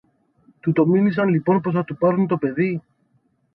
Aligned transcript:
Του 0.59 0.71
το 0.71 0.85
μήνυσαν 0.85 1.27
λοιπόν 1.27 1.61
πως 1.61 1.73
θα 1.73 1.83
του 1.83 1.97
πάρουν 1.97 2.27
το 2.27 2.37
παιδί; 2.37 2.81